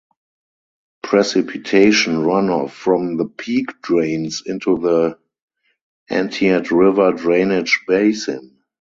Precipitation 1.03 2.15
runoff 2.15 2.71
from 2.71 3.17
the 3.17 3.25
peak 3.27 3.83
drains 3.83 4.41
into 4.47 4.79
the 4.79 5.19
Entiat 6.09 6.71
River 6.71 7.11
drainage 7.11 7.83
basin. 7.87 8.63